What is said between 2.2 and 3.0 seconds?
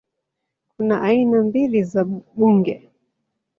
bunge